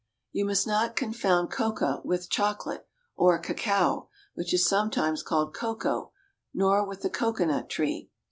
[0.31, 6.11] You must not confound coca with chocolate, or cacao, which is sometimes called cocoa,
[6.55, 8.09] nor with the cocoanut tree.